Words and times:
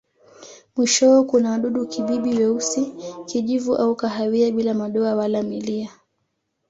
Mwishowe 0.75 1.23
kuna 1.23 1.51
wadudu-kibibi 1.51 2.29
weusi, 2.35 2.93
kijivu 3.25 3.75
au 3.75 3.95
kahawia 3.95 4.51
bila 4.51 4.73
madoa 4.73 5.15
wala 5.15 5.43
milia. 5.43 5.89